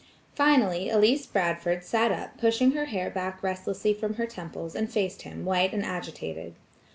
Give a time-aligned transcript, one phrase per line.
[0.33, 5.21] Finally Elsie Bradford sat up pushing her hair back restlessly from her temples, and faced
[5.21, 6.55] him white and agitated.